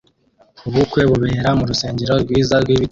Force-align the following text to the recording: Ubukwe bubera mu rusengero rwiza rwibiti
Ubukwe 0.67 1.01
bubera 1.11 1.49
mu 1.57 1.63
rusengero 1.69 2.13
rwiza 2.23 2.55
rwibiti 2.63 2.79